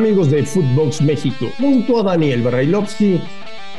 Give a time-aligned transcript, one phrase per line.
[0.00, 3.20] Amigos de Footbox México, junto a Daniel Brailovsky,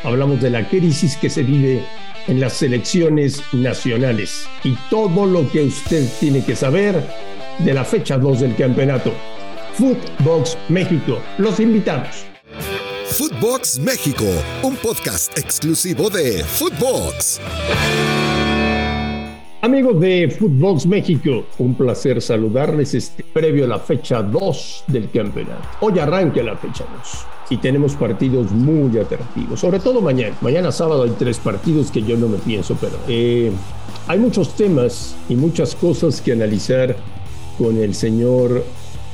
[0.03, 1.83] hablamos de la crisis que se vive
[2.27, 7.03] en las selecciones nacionales y todo lo que usted tiene que saber
[7.57, 9.11] de la fecha 2 del campeonato.
[9.73, 12.23] Footbox México, los invitamos.
[13.07, 14.25] Footbox México,
[14.61, 17.41] un podcast exclusivo de Footbox.
[19.63, 25.61] Amigos de Footbox México, un placer saludarles este previo a la fecha 2 del campeonato.
[25.81, 30.35] Hoy arranca la fecha 2 y tenemos partidos muy atractivos, sobre todo mañana.
[30.41, 33.51] Mañana sábado hay tres partidos que yo no me pienso pero Eh,
[34.07, 36.95] hay muchos temas y muchas cosas que analizar
[37.59, 38.65] con el señor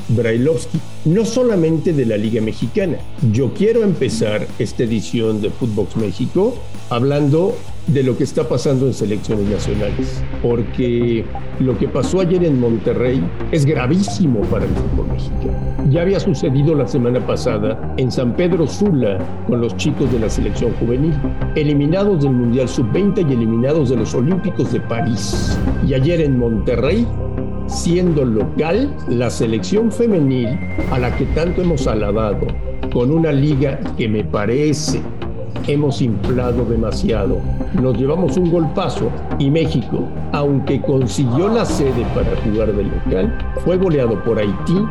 [0.07, 2.99] Brailovsky, no solamente de la Liga Mexicana.
[3.33, 6.57] Yo quiero empezar esta edición de Footbox México
[6.89, 7.53] hablando
[7.87, 11.23] de lo que está pasando en selecciones nacionales, porque
[11.59, 15.67] lo que pasó ayer en Monterrey es gravísimo para el fútbol mexicano.
[15.89, 20.29] Ya había sucedido la semana pasada en San Pedro Sula con los chicos de la
[20.29, 21.13] selección juvenil,
[21.55, 25.57] eliminados del Mundial Sub-20 y eliminados de los Olímpicos de París.
[25.87, 27.07] Y ayer en Monterrey
[27.67, 30.47] siendo local la selección femenil
[30.91, 32.47] a la que tanto hemos alabado,
[32.91, 35.01] con una liga que me parece
[35.67, 37.39] hemos inflado demasiado.
[37.81, 43.77] Nos llevamos un golpazo y México, aunque consiguió la sede para jugar de local, fue
[43.77, 44.85] goleado por Haití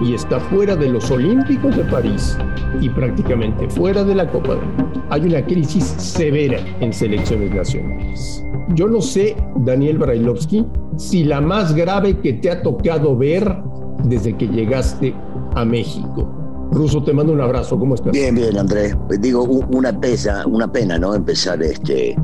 [0.00, 2.36] y está fuera de los Olímpicos de París
[2.80, 5.02] y prácticamente fuera de la Copa del Mundo.
[5.10, 8.44] Hay una crisis severa en selecciones nacionales.
[8.74, 10.64] Yo no sé, Daniel Brailovsky,
[10.96, 13.56] si la más grave que te ha tocado ver
[14.04, 15.14] desde que llegaste
[15.54, 16.43] a México.
[16.70, 17.78] Ruso, te mando un abrazo.
[17.78, 18.12] ¿Cómo estás?
[18.12, 18.96] Bien, bien, Andrés.
[19.20, 21.14] Digo, una pesa, una pena, ¿no?
[21.14, 22.16] Empezar este,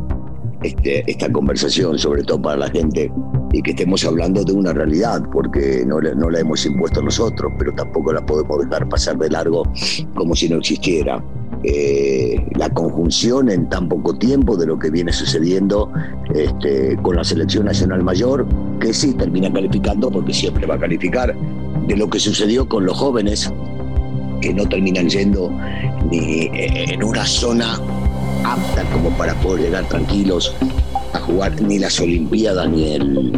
[0.63, 3.13] este, esta conversación, sobre todo para la gente,
[3.53, 7.73] y que estemos hablando de una realidad, porque no, no la hemos impuesto nosotros, pero
[7.75, 9.63] tampoco la podemos dejar pasar de largo
[10.15, 11.23] como si no existiera.
[11.63, 15.93] Eh, la conjunción en tan poco tiempo de lo que viene sucediendo
[16.35, 18.47] este, con la selección nacional mayor,
[18.81, 21.37] que sí termina calificando, porque siempre va a calificar,
[21.87, 23.53] de lo que sucedió con los jóvenes,
[24.41, 25.51] que no terminan yendo
[26.11, 27.75] ni en una zona
[28.45, 30.55] apta como para poder llegar tranquilos
[31.13, 33.33] a jugar ni las Olimpiadas ni el,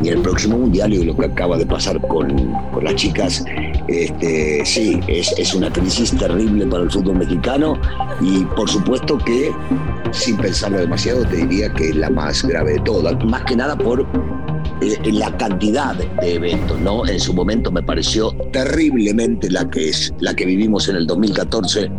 [0.00, 3.44] ni el próximo Mundial y lo que acaba de pasar con, con las chicas,
[3.88, 7.78] este, sí, es, es, una crisis terrible para el fútbol mexicano
[8.20, 9.50] y por supuesto que,
[10.12, 13.76] sin pensarlo demasiado, te diría que es la más grave de todas, más que nada
[13.76, 14.04] por eh,
[15.04, 17.06] la cantidad de eventos, ¿no?
[17.06, 21.90] En su momento me pareció terriblemente la que es la que vivimos en el 2014,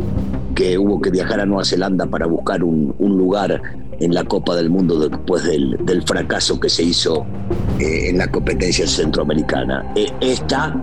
[0.56, 3.62] que hubo que viajar a Nueva Zelanda para buscar un, lugar
[4.00, 7.26] en la Copa del Mundo después del, del fracaso que se hizo
[7.80, 9.86] eh, en la competencia centroamericana.
[9.96, 10.76] Eh, esta,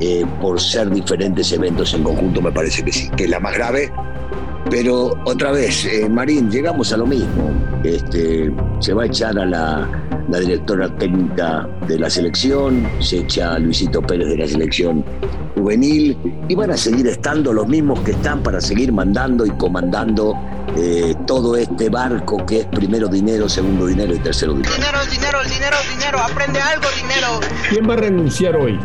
[0.00, 3.54] eh, por ser diferentes eventos en conjunto, me parece que sí, que es la más
[3.54, 3.90] grave.
[4.70, 7.50] Pero otra vez, Marín, llegamos a lo mismo.
[7.84, 9.88] Este, se va a echar a la,
[10.28, 15.04] la directora técnica de la selección, se echa a Luisito Pérez de la selección
[15.56, 16.16] juvenil
[16.48, 20.34] y van a seguir estando los mismos que están para seguir mandando y comandando
[20.76, 24.74] eh, todo este barco que es primero dinero, segundo dinero y tercero dinero.
[24.74, 27.40] Dinero, dinero, dinero, dinero, aprende algo, dinero.
[27.70, 28.78] ¿Quién va a renunciar hoy?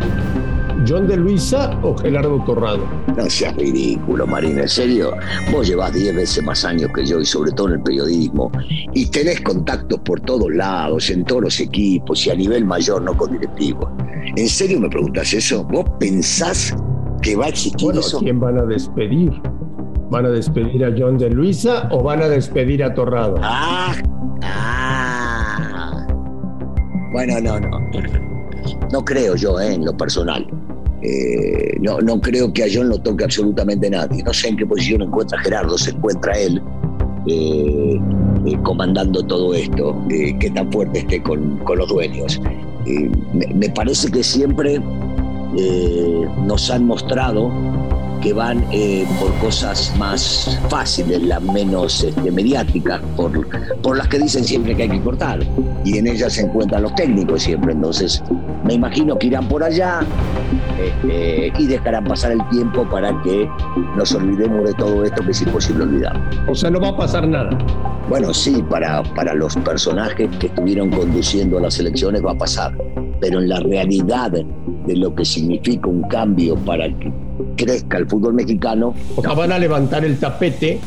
[0.87, 2.85] ¿John de Luisa o Gerardo Torrado?
[3.15, 5.13] No seas ridículo, Marín, en serio.
[5.51, 8.51] Vos llevás 10 veces más años que yo y sobre todo en el periodismo.
[8.93, 13.15] Y tenés contactos por todos lados, en todos los equipos y a nivel mayor, no
[13.15, 13.89] con directivos.
[14.35, 15.63] ¿En serio me preguntas eso?
[15.63, 16.75] ¿Vos pensás
[17.21, 18.19] que va a existir bueno, eso?
[18.19, 19.31] ¿Quién van a despedir?
[20.09, 23.35] ¿Van a despedir a John de Luisa o van a despedir a Torrado?
[23.41, 23.95] Ah,
[24.43, 26.07] ah.
[27.11, 27.79] Bueno, no, no.
[28.91, 30.47] No creo yo, eh, en lo personal.
[31.05, 34.23] Eh, no, no creo que a John lo toque absolutamente nadie.
[34.23, 36.61] No sé en qué posición encuentra Gerardo, se encuentra él
[37.27, 37.99] eh,
[38.45, 42.41] eh, comandando todo esto, qué tan fuerte esté con, con los dueños.
[43.33, 44.81] Me, me, parece que siempre
[46.45, 47.51] nos han mostrado
[48.21, 48.63] que van
[49.19, 53.47] por cosas más fáciles, las menos este, mediáticas, por,
[53.81, 55.39] por las que dicen siempre que hay que cortar.
[55.83, 57.73] Y en ellas se encuentran los técnicos siempre.
[57.73, 58.23] Entonces,
[58.63, 60.01] me imagino que irán por allá
[60.79, 63.49] este, y dejarán pasar el tiempo para que
[63.95, 66.19] nos olvidemos de todo esto que es imposible olvidar.
[66.47, 67.57] O sea, no va a pasar nada.
[68.09, 72.77] Bueno, sí, para, para los personajes que estuvieron conduciendo a las elecciones va a pasar,
[73.19, 77.11] pero en la realidad de lo que significa un cambio para que
[77.55, 78.93] crezca el fútbol mexicano.
[79.15, 79.35] O sea, no.
[79.35, 80.79] van a levantar el tapete,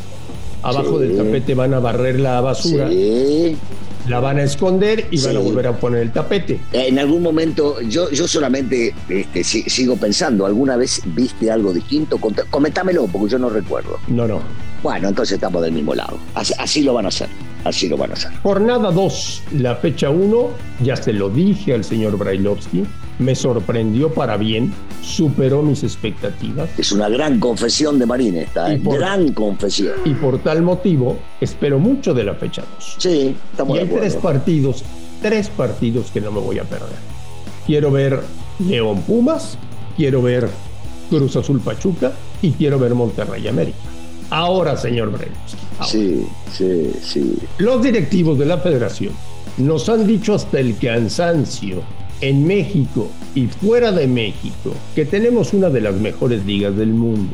[0.63, 1.07] abajo sí.
[1.07, 2.89] del tapete van a barrer la basura.
[2.89, 3.57] Sí.
[4.07, 5.45] La van a esconder y van a Sí.
[5.45, 6.59] volver a poner el tapete.
[6.71, 12.17] En algún momento, yo, yo solamente este, si- sigo pensando, ¿alguna vez viste algo distinto?
[12.49, 13.97] Comentámelo, porque yo no recuerdo.
[14.07, 14.39] No, no.
[14.83, 16.17] Bueno, entonces estamos del mismo lado.
[16.35, 17.27] Así, así lo van a hacer,
[17.63, 18.31] así lo van a hacer.
[18.43, 20.51] Jornada 2, la fecha 1,
[20.83, 22.85] ya se lo dije al señor Brailovsky,
[23.19, 28.79] me sorprendió para bien, superó mis expectativas Es una gran confesión de Marín esta, ¿eh?
[28.83, 29.93] Por- gran confesión.
[30.05, 32.95] y por tal motivo espero mucho de la fecha 2.
[32.99, 34.39] Sí, estamos Y de hay tres acuerdo.
[34.39, 34.83] partidos,
[35.21, 36.89] tres partidos que no me voy a perder.
[37.65, 38.21] Quiero ver
[38.59, 39.57] León Pumas,
[39.95, 40.47] quiero ver
[41.09, 42.11] Cruz Azul Pachuca
[42.41, 43.77] y quiero ver Monterrey América.
[44.29, 45.27] Ahora, señor ahora.
[45.89, 47.37] Sí, sí, sí.
[47.59, 49.13] Los directivos de la federación
[49.57, 51.81] nos han dicho hasta el cansancio
[52.21, 57.33] en México y fuera de México que tenemos una de las mejores ligas del mundo.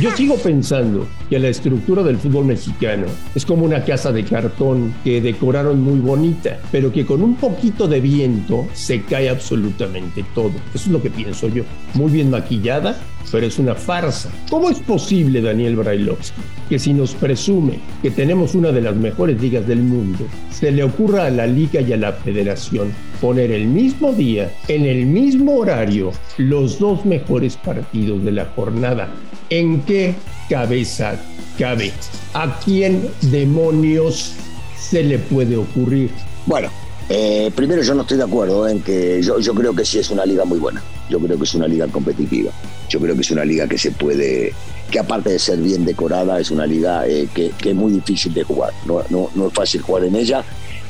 [0.00, 4.94] Yo sigo pensando que la estructura del fútbol mexicano es como una casa de cartón
[5.04, 10.52] que decoraron muy bonita, pero que con un poquito de viento se cae absolutamente todo.
[10.74, 11.64] Eso es lo que pienso yo.
[11.94, 12.98] Muy bien maquillada,
[13.30, 14.30] pero es una farsa.
[14.48, 19.40] ¿Cómo es posible, Daniel Brailovsky, que si nos presume que tenemos una de las mejores
[19.40, 22.92] ligas del mundo, se le ocurra a la liga y a la federación
[23.24, 29.08] poner el mismo día, en el mismo horario, los dos mejores partidos de la jornada?
[29.48, 30.14] ¿En qué
[30.50, 31.18] cabeza
[31.58, 31.90] cabe?
[32.34, 34.34] ¿A quién demonios
[34.78, 36.10] se le puede ocurrir?
[36.44, 36.68] Bueno,
[37.08, 40.10] eh, primero yo no estoy de acuerdo en que yo, yo creo que sí es
[40.10, 40.82] una liga muy buena.
[41.08, 42.52] Yo creo que es una liga competitiva.
[42.90, 44.52] Yo creo que es una liga que se puede,
[44.90, 48.34] que aparte de ser bien decorada, es una liga eh, que, que es muy difícil
[48.34, 48.74] de jugar.
[48.84, 50.44] No, no, no es fácil jugar en ella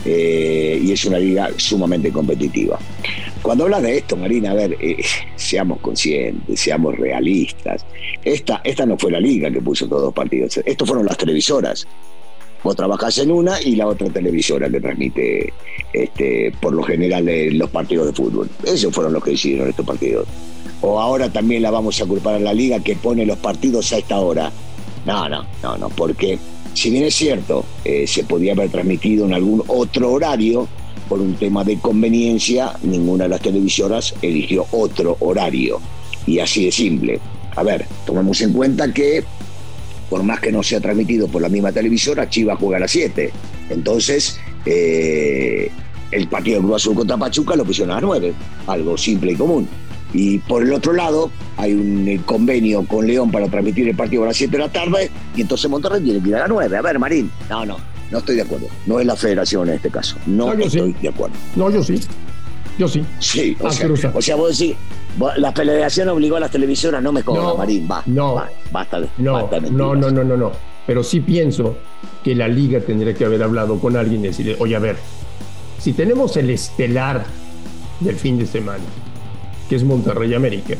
[0.05, 2.79] eh, y es una liga sumamente competitiva.
[3.43, 5.03] Cuando hablas de esto, Marina, a ver, eh,
[5.37, 7.85] seamos conscientes, seamos realistas.
[8.25, 10.59] Esta, esta no fue la liga que puso todos los partidos.
[10.65, 11.87] Estos fueron las televisoras.
[12.63, 15.53] Vos trabajás en una y la otra televisora que transmite
[15.93, 18.49] este, por lo general eh, los partidos de fútbol.
[18.65, 20.27] Esos fueron los que hicieron estos partidos.
[20.81, 23.99] O ahora también la vamos a culpar a la liga que pone los partidos a
[23.99, 24.51] esta hora.
[25.05, 26.39] No, no, no, no, porque
[26.75, 30.69] si bien es cierto, eh, se podía haber transmitido en algún otro horario,
[31.09, 35.81] por un tema de conveniencia, ninguna de las televisoras eligió otro horario.
[36.27, 37.21] Y así de simple.
[37.57, 39.23] A ver, tomemos en cuenta que
[40.09, 43.31] por más que no sea transmitido por la misma televisora, Chivas juega a las 7.
[43.71, 45.71] Entonces, eh,
[46.11, 48.33] el partido de Cruz Azul contra Pachuca lo pusieron a las 9,
[48.67, 49.69] algo simple y común.
[50.15, 54.23] Y por el otro lado, hay un eh, convenio con León para transmitir el partido
[54.23, 56.77] a las 7 de la tarde, y entonces Monterrey tiene que ir a las 9.
[56.77, 57.77] A ver, Marín, no, no,
[58.13, 58.69] no estoy de acuerdo.
[58.87, 60.17] No es la federación en este caso.
[60.27, 60.79] No, No, yo sí.
[60.79, 61.35] estoy de acuerdo.
[61.57, 62.01] No, yo sí.
[62.79, 63.05] Yo sí.
[63.19, 64.77] Sí, o, Ah, sea, o sea, vos decís,
[65.37, 68.35] la federación obligó a las televisoras, no me No, Marín, va, no.
[68.35, 70.53] va, basta No, basta no, no, no, no, no.
[70.87, 71.77] Pero sí pienso
[72.23, 74.97] que la liga tendría que haber hablado con alguien y decirle, oye, a ver,
[75.79, 77.25] si tenemos el estelar
[78.01, 78.83] del fin de semana,
[79.69, 80.75] que es Monterrey América,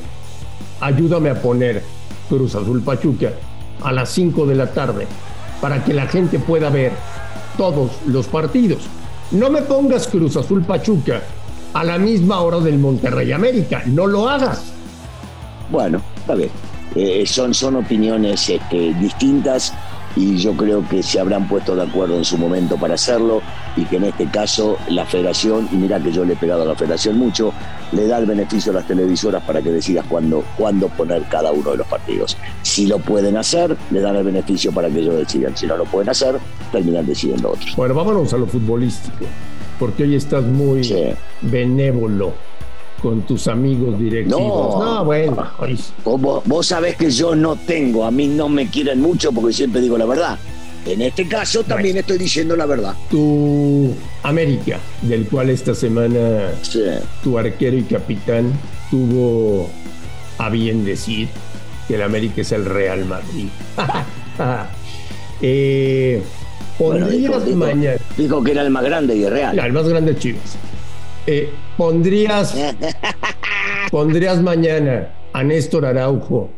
[0.81, 1.83] ayúdame a poner
[2.29, 3.33] Cruz Azul Pachuca
[3.83, 5.07] a las 5 de la tarde
[5.61, 6.93] para que la gente pueda ver
[7.57, 8.83] todos los partidos.
[9.31, 11.23] No me pongas Cruz Azul Pachuca
[11.73, 14.73] a la misma hora del Monterrey América, no lo hagas.
[15.71, 16.51] Bueno, está bien.
[16.95, 19.73] Eh, son, son opiniones este, distintas
[20.17, 23.43] y yo creo que se habrán puesto de acuerdo en su momento para hacerlo
[23.77, 26.67] y que en este caso la federación, y mira que yo le he pegado a
[26.67, 27.53] la federación mucho,
[27.93, 31.73] le da el beneficio a las televisoras para que decidas cuándo, cuándo poner cada uno
[31.73, 32.37] de los partidos.
[32.63, 35.57] Si lo pueden hacer, le dan el beneficio para que ellos decidan.
[35.57, 36.37] Si no lo pueden hacer,
[36.71, 37.75] terminan decidiendo otros.
[37.77, 39.25] Bueno, vámonos a lo futbolístico,
[39.79, 40.95] porque hoy estás muy Sí.
[41.43, 42.33] benévolo
[43.05, 44.41] con tus amigos directivos.
[44.83, 45.05] No.
[45.05, 49.31] bueno, hoy- Vos, vos- sabés que yo no tengo, a mí no me quieren mucho
[49.31, 50.39] porque siempre digo la verdad.
[50.87, 52.95] En este caso también estoy diciendo la verdad.
[53.11, 53.93] tu
[54.23, 56.81] América, del cual esta semana Sí.
[57.23, 58.51] tu arquero y capitán
[58.91, 59.69] tuvo
[60.39, 61.29] a bien decir
[61.87, 63.49] que el América es el Real Madrid.
[65.43, 66.23] eh,
[66.79, 69.59] Bueno, dijo, dijo- mañana, dijo que era el más grande y es real.
[69.59, 70.57] el más grande de Chivas.
[71.27, 72.55] Eh, pondrías
[73.91, 76.51] pondrías mañana a Néstor Araujo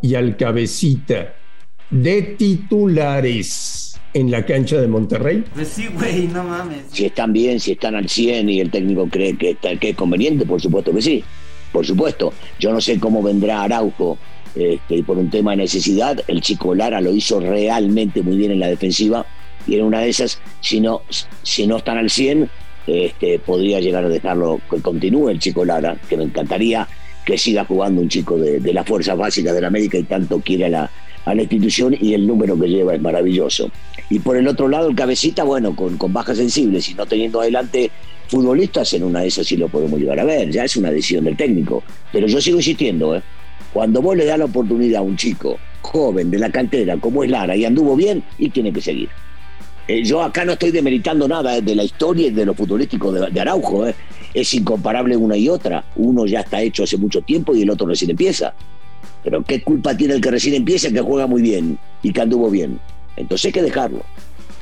[0.00, 1.34] y al Cabecita
[1.90, 5.44] de titulares en la cancha de Monterrey.
[5.54, 6.84] Pues sí, güey, no mames.
[6.90, 9.96] Si están bien, si están al 100 y el técnico cree que, está- que es
[9.96, 11.24] conveniente, por supuesto que sí.
[11.72, 12.32] Por supuesto.
[12.58, 14.16] Yo no sé cómo vendrá Araujo
[14.54, 16.18] este, y por un tema de necesidad.
[16.26, 19.26] El chico Lara lo hizo realmente muy bien en la defensiva
[19.66, 21.02] y en una de esas, si no,
[21.42, 22.48] si no están al 100,
[22.88, 26.88] este, podría llegar a dejarlo que continúe el chico Lara, que me encantaría
[27.24, 30.40] que siga jugando un chico de, de las fuerzas básicas de la América y tanto
[30.40, 30.90] quiere a la,
[31.26, 33.70] a la institución y el número que lleva es maravilloso.
[34.08, 37.42] Y por el otro lado, el cabecita, bueno, con, con bajas sensibles y no teniendo
[37.42, 37.90] adelante
[38.28, 41.24] futbolistas, en una de esas sí lo podemos llegar a ver, ya es una decisión
[41.24, 41.82] del técnico.
[42.12, 43.22] Pero yo sigo insistiendo, ¿eh?
[43.72, 47.30] cuando vos le das la oportunidad a un chico joven de la cantera como es
[47.30, 49.08] Lara y anduvo bien, y tiene que seguir.
[49.88, 53.30] Eh, yo acá no estoy demeritando nada de la historia y de lo futbolístico de,
[53.30, 53.94] de Araujo, ¿eh?
[54.34, 55.84] es incomparable una y otra.
[55.96, 58.52] Uno ya está hecho hace mucho tiempo y el otro recién empieza.
[59.24, 62.50] Pero ¿qué culpa tiene el que recién empieza, que juega muy bien y que anduvo
[62.50, 62.78] bien?
[63.16, 64.02] Entonces hay que dejarlo.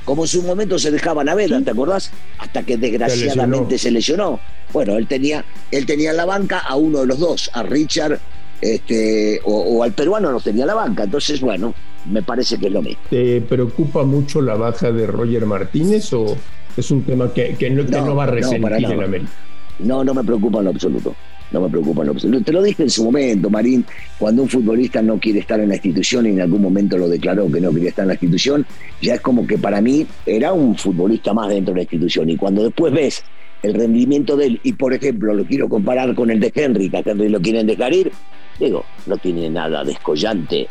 [0.05, 2.13] Como en su momento se dejaba Naveda, ¿te acordás?
[2.39, 4.39] Hasta que desgraciadamente se lesionó.
[4.73, 8.21] Bueno, él tenía, él tenía en la banca a uno de los dos, a Richard
[8.61, 11.05] este, o, al peruano no tenía la banca.
[11.05, 11.75] Entonces, bueno,
[12.11, 13.01] me parece que es lo mismo.
[13.11, 16.37] ¿Te preocupa mucho la baja de Roger Martínez o
[16.77, 19.31] es un tema que, no, va a resentir en América?
[19.79, 21.15] No, no me preocupa en lo absoluto.
[21.53, 22.45] No me preocupa en lo absoluto.
[22.45, 23.85] Te lo dije en su momento, Marín,
[24.19, 27.51] cuando un futbolista no quiere estar en la institución y en algún momento lo declaró
[27.51, 28.67] que no quería estar en la institución,
[29.01, 32.31] ya es como que para mí era un futbolista más dentro de la institución.
[32.31, 33.23] Y cuando después ves
[33.63, 36.99] el rendimiento de él, y por ejemplo lo quiero comparar con el de Henry, que
[36.99, 38.13] a Henry lo quieren dejar ir,
[38.59, 40.67] digo, no tiene nada descollante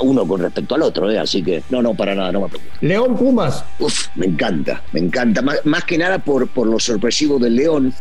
[0.00, 1.18] uno con respecto al otro, ¿eh?
[1.18, 2.74] así que no, no, para nada, no me preocupa.
[2.80, 3.64] León Pumas.
[3.78, 7.92] Uf, me encanta, me encanta, más, más que nada por, por lo sorpresivo del León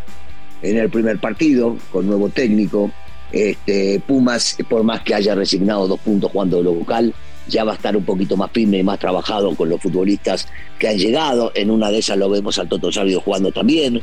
[0.61, 2.91] en el primer partido, con nuevo técnico.
[3.31, 7.13] Este, Pumas, por más que haya resignado dos puntos jugando de lo local,
[7.47, 10.47] ya va a estar un poquito más firme y más trabajado con los futbolistas
[10.79, 11.51] que han llegado.
[11.55, 14.01] En una de esas lo vemos al Toto Sabio jugando también,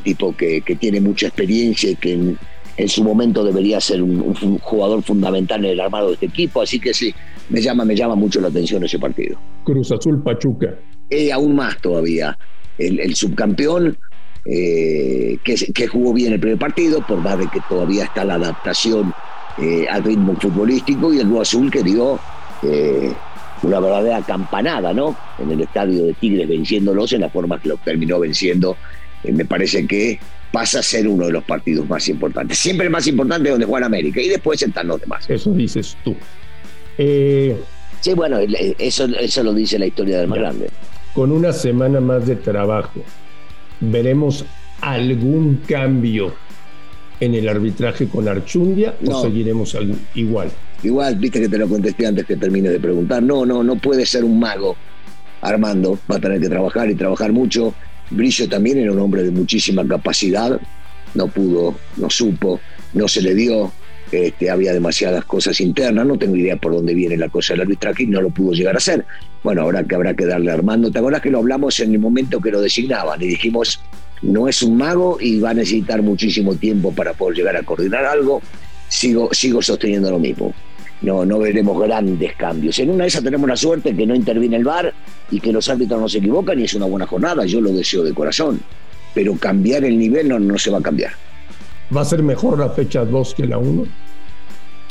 [0.00, 2.38] tipo que, que tiene mucha experiencia y que en,
[2.76, 6.62] en, su momento debería ser un, un, jugador fundamental en el armado de este equipo.
[6.62, 7.14] Así que sí,
[7.48, 9.38] me llama, me llama mucho la atención ese partido.
[9.64, 10.74] Cruz Azul Pachuca.
[11.08, 12.36] Eh, aún más todavía.
[12.78, 13.96] El, el subcampeón
[14.44, 18.34] eh, que, que, jugó bien el primer partido, por más de que todavía está la
[18.34, 19.12] adaptación
[19.58, 22.18] eh, al ritmo futbolístico, y el Blue Azul que dio
[22.62, 23.12] eh,
[23.62, 25.14] una verdadera campanada ¿no?
[25.38, 28.76] en el estadio de Tigres, venciéndolos en la forma que lo terminó venciendo.
[29.24, 30.18] Eh, me parece que
[30.52, 32.58] pasa a ser uno de los partidos más importantes.
[32.58, 35.28] Siempre el más importante donde juega América, y después están los demás.
[35.28, 36.16] Eso dices tú.
[36.96, 38.38] Sí, bueno,
[38.78, 40.70] eso, eso lo dice la historia del más grande.
[41.14, 43.02] Con una semana más de trabajo,
[43.80, 44.44] ¿Veremos
[44.82, 46.34] algún cambio
[47.18, 49.76] en el arbitraje con Archundia o seguiremos
[50.14, 50.50] igual?
[50.82, 53.22] Igual, viste que te lo contesté antes que termine de preguntar.
[53.22, 54.76] No, no, no puede ser un mago.
[55.40, 57.72] Armando va a tener que trabajar y trabajar mucho.
[58.10, 60.60] Brillo también era un hombre de muchísima capacidad.
[61.14, 62.60] No pudo, no supo,
[62.92, 63.72] no se le dio.
[64.12, 68.02] Este, había demasiadas cosas internas, no tengo idea por dónde viene la cosa del arbitraje
[68.02, 69.04] y no lo pudo llegar a hacer.
[69.44, 72.40] Bueno, ahora que habrá que darle a Armando, ¿te que lo hablamos en el momento
[72.40, 73.22] que lo designaban?
[73.22, 73.80] Y dijimos,
[74.22, 78.04] no es un mago y va a necesitar muchísimo tiempo para poder llegar a coordinar
[78.04, 78.42] algo.
[78.88, 80.52] Sigo, sigo sosteniendo lo mismo.
[81.02, 82.78] No, no veremos grandes cambios.
[82.78, 84.92] En una de esas tenemos la suerte que no interviene el VAR
[85.30, 88.02] y que los árbitros no se equivocan y es una buena jornada, yo lo deseo
[88.02, 88.60] de corazón.
[89.14, 91.12] Pero cambiar el nivel no, no se va a cambiar.
[91.94, 93.86] ¿Va a ser mejor la fecha 2 que la 1?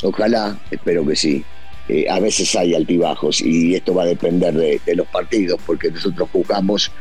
[0.04, 1.44] Ojalá, espero que sí.
[1.88, 5.90] Eh, a veces hay altibajos y esto va a depender de, de los partidos porque
[5.92, 6.92] nosotros jugamos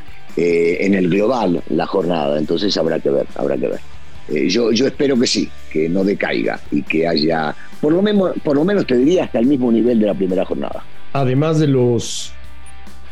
[0.40, 3.80] eh, en el global la jornada, entonces habrá que ver, habrá que ver.
[4.28, 8.32] Eh, yo, yo espero que sí, que no decaiga y que haya, por lo, menos,
[8.44, 10.84] por lo menos te diría, hasta el mismo nivel de la primera jornada.
[11.12, 12.32] Además de los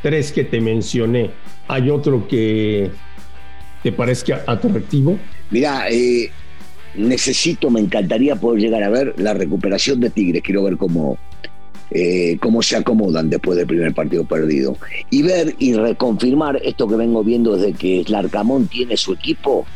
[0.02, 1.30] tres que te mencioné,
[1.68, 2.90] ¿hay otro que
[3.82, 5.18] te parezca atractivo?
[5.50, 6.30] Mira, eh,
[6.96, 10.42] necesito, me encantaría poder llegar a ver la recuperación de Tigres.
[10.42, 11.18] Quiero ver cómo,
[11.90, 14.76] eh, cómo se acomodan después del primer partido perdido.
[15.10, 19.66] Y ver y reconfirmar esto que vengo viendo desde que el Arcamón tiene su equipo,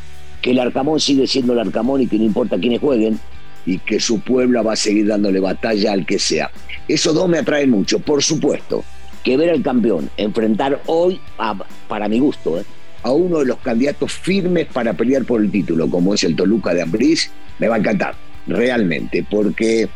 [0.40, 3.18] que el Arcamón sigue siendo el Arcamón y que no importa quiénes jueguen
[3.66, 6.50] y que su pueblo va a seguir dándole batalla al que sea.
[6.88, 8.84] Esos dos me atraen mucho, por supuesto,
[9.22, 11.54] que ver al campeón enfrentar hoy, a,
[11.88, 12.64] para mi gusto, ¿eh?
[13.02, 16.74] a uno de los candidatos firmes para pelear por el título, como es el Toluca
[16.74, 18.14] de Ambriz, me va a encantar,
[18.46, 19.88] realmente, porque,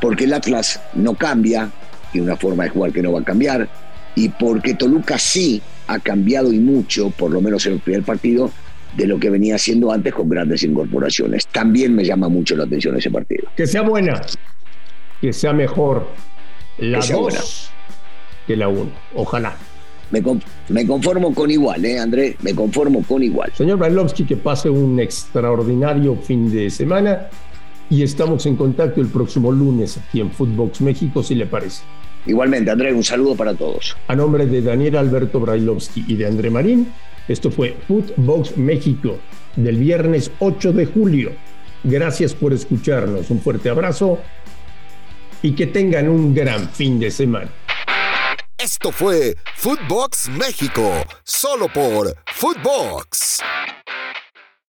[0.00, 1.70] porque el Atlas no cambia,
[2.12, 3.68] tiene una forma de jugar que no va a cambiar,
[4.14, 8.50] y porque Toluca sí ha cambiado y mucho, por lo menos en el primer partido,
[8.96, 11.46] de lo que venía haciendo antes con grandes incorporaciones.
[11.46, 13.48] También me llama mucho la atención ese partido.
[13.56, 14.20] Que sea buena,
[15.20, 16.08] que sea mejor
[16.78, 17.70] la 2
[18.46, 18.90] que la 1.
[19.14, 19.56] Ojalá.
[20.10, 20.22] Me,
[20.68, 22.36] me, conformo con igual, ¿eh, André?
[22.42, 23.50] Me conformo con igual.
[23.54, 27.28] Señor Brailovsky, que pase un extraordinario fin de semana
[27.88, 31.82] y estamos en contacto el próximo lunes aquí en Footbox México, si le parece.
[32.26, 33.96] Igualmente, André, un saludo para todos.
[34.06, 36.88] A nombre de Daniel Alberto Brailovsky y de André Marín,
[37.28, 39.18] esto fue Footbox México
[39.56, 41.32] del viernes 8 de julio.
[41.84, 43.30] Gracias por escucharnos.
[43.30, 44.18] Un fuerte abrazo
[45.42, 47.50] y que tengan un gran fin de semana.
[48.58, 53.40] Esto fue Footbox México, solo por Footbox.